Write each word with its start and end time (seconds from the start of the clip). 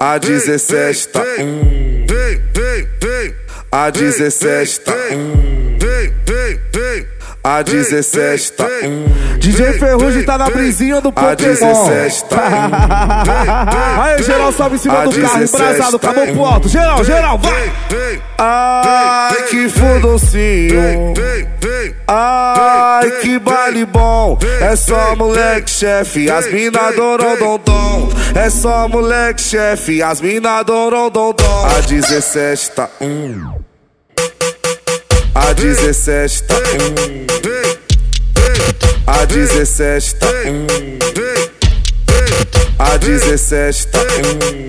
A 0.00 0.16
17 0.16 1.08
tá 1.08 1.22
um. 1.40 2.06
A 3.70 3.90
17 3.90 4.80
tá 4.80 4.92
um. 5.12 5.78
A 7.42 7.62
17 7.62 8.52
tá 8.52 8.64
um. 8.84 9.38
DJ 9.38 9.72
Ferrugem 9.78 10.24
tá 10.24 10.38
na 10.38 10.50
brisinha 10.50 11.00
do 11.00 11.08
A 11.08 11.12
Pokémon. 11.12 11.88
17 11.88 12.24
tá 12.26 13.22
Aí, 14.02 14.22
geral, 14.22 14.52
sobe 14.52 14.76
em 14.76 14.78
cima 14.78 15.00
A 15.00 15.04
do 15.04 15.20
carro, 15.20 15.38
17 15.38 15.54
embrasado, 15.54 15.98
tá 15.98 16.10
acabou 16.10 16.32
pro 16.32 16.44
alto. 16.44 16.68
Geral, 16.68 17.04
geral, 17.04 17.38
vai! 17.38 17.72
Ai, 18.38 19.42
que 19.48 19.68
fodocinho. 19.68 21.14
Ai, 22.06 23.10
que 23.22 23.38
baile 23.38 23.84
bom. 23.84 24.38
É 24.60 24.76
só 24.76 25.16
moleque 25.16 25.70
chefe, 25.70 26.30
as 26.30 26.50
mina 26.52 26.80
adoram 26.88 27.58
dom 27.64 28.17
É 28.34 28.50
só 28.50 28.88
moleque 28.88 29.40
chefe, 29.40 30.02
as 30.02 30.20
mina 30.20 30.58
adoram 30.58 31.10
dom 31.10 31.34
A 31.76 31.80
17 31.80 32.70
tá 32.72 32.88
um. 33.00 33.58
A 35.34 35.52
17 35.52 36.42
tá 36.44 36.54
um. 36.54 37.26
A 39.06 39.24
17 39.24 40.14
tá 40.16 40.26
um. 40.46 40.68
A 42.78 42.96
17 42.96 43.86
tá 43.88 43.98
um. 43.98 44.68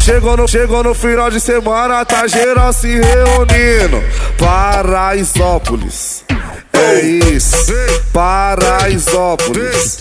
Chegou 0.00 0.36
no, 0.36 0.48
chegou 0.48 0.82
no 0.82 0.94
final 0.94 1.30
de 1.30 1.38
semana, 1.38 2.04
tá 2.04 2.26
geral 2.26 2.72
se 2.72 2.88
reunindo. 2.88 4.02
Paraisópolis. 4.38 6.24
É 6.72 7.00
isso, 7.00 7.72
Paraisópolis. 8.12 9.98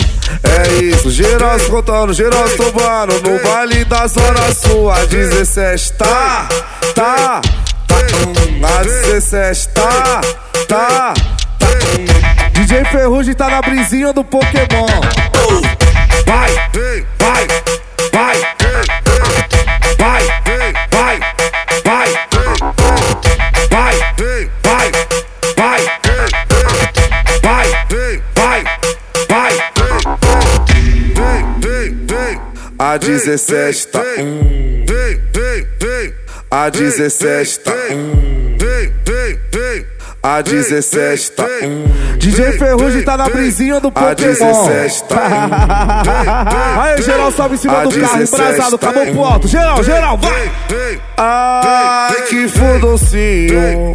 É 0.68 0.84
isso, 0.84 1.10
geral 1.10 1.58
se 1.60 1.70
contando, 1.70 2.14
geral 2.14 2.46
se 2.50 2.58
tombando 2.58 3.14
No 3.22 3.42
baile 3.42 3.86
da 3.86 4.06
Zona 4.06 4.54
Sul, 4.54 4.92
a 4.92 5.06
17 5.06 5.94
tá, 5.94 6.50
tá, 6.94 7.42
tá 7.88 8.80
A 8.80 8.84
17 8.84 9.70
tá, 9.70 10.22
tá, 10.68 11.14
tá. 11.14 11.14
DJ 12.52 12.84
Ferrugem 12.86 13.34
tá 13.34 13.50
na 13.50 13.62
brisinha 13.62 14.12
do 14.12 14.24
Pokémon. 14.26 14.88
Vai, 16.26 17.07
A 32.98 33.00
17 33.00 33.88
tá 33.90 34.02
um. 34.18 34.86
A 36.50 36.68
17 36.68 37.60
tá 37.60 37.72
um. 37.92 38.58
A 40.24 40.42
17 40.42 41.32
tá 41.34 41.44
um. 41.44 42.18
DJ 42.18 42.54
Ferrugem 42.54 43.04
tá 43.04 43.16
na 43.16 43.30
brisinha 43.30 43.80
do 43.80 43.90
A 43.90 43.92
Pokémon. 43.92 44.16
17 44.16 45.04
tá 45.04 46.02
Aí, 46.82 47.02
geral, 47.04 47.32
sobe 47.32 47.54
em 47.54 47.58
cima 47.60 47.82
A 47.82 47.84
do 47.84 47.92
carro, 47.92 48.18
17 48.18 48.34
embrasado, 48.34 48.78
tá 48.80 48.90
acabou 48.90 49.08
um. 49.08 49.14
pro 49.14 49.24
alto. 49.26 49.48
Geral, 49.48 49.84
geral, 49.84 50.18
vai! 50.18 50.52
Ai, 51.18 52.07
que 52.30 52.48
fodocinho. 52.48 53.94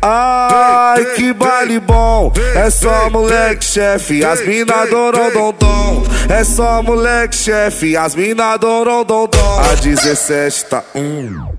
Ai, 0.00 1.04
que 1.16 1.32
baile 1.32 1.80
bom. 1.80 2.32
É 2.54 2.70
só 2.70 3.08
moleque 3.10 3.64
chefe, 3.64 4.24
as 4.24 4.44
mina 4.46 4.82
adoram 4.82 5.30
dom 5.58 6.02
É 6.28 6.44
só 6.44 6.82
moleque 6.82 7.34
chefe, 7.34 7.96
as 7.96 8.14
mina 8.14 8.52
adoram 8.52 9.04
dom 9.04 9.28
A 9.70 9.74
17 9.74 10.64
tá 10.66 10.84
um. 10.94 11.52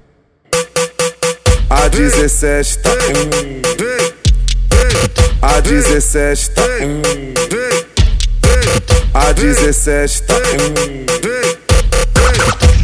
A 1.69 1.87
17 1.87 2.79
tá 2.79 2.89
um. 2.89 3.61
A 5.41 5.59
17 5.59 6.49
tá 6.51 6.61
um. 6.81 7.01
A 9.13 9.31
17 9.31 10.23
tá 10.23 10.35
um. 10.35 11.32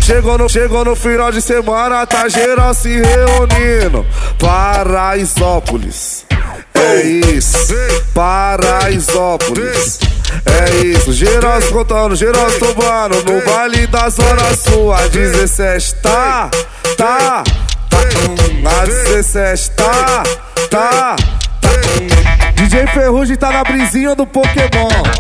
Chegou 0.10 0.40
no, 0.40 0.50
chegou 0.50 0.84
no 0.84 0.96
final 0.96 1.32
de 1.32 1.40
semana, 1.40 2.04
tá 2.08 2.28
geral 2.28 2.74
se 2.74 2.90
reunindo. 2.90 4.04
Paraisópolis. 4.40 6.26
É 6.74 7.04
isso, 7.04 7.76
Paraisópolis. 8.12 10.00
É 10.48 10.78
isso, 10.84 11.14
geral 11.14 11.62
se 11.62 11.68
contando, 11.68 12.16
geral 12.16 12.50
se 12.50 12.58
tombando. 12.58 13.24
No 13.24 13.46
baile 13.46 13.86
da 13.86 14.10
Zona 14.10 14.52
Sul, 14.56 14.92
a 14.92 15.06
17 15.06 15.96
tá, 16.02 16.50
tá, 16.98 17.44
tá. 17.88 18.82
A 18.82 18.86
17 18.86 19.72
tá, 19.72 20.24
tá, 20.72 21.16
tá. 21.62 21.70
DJ 22.56 22.88
Ferrugem 22.88 23.38
tá 23.38 23.52
na 23.52 23.64
brisinha 23.64 24.16
do 24.16 24.26
Pokémon. 24.26 25.19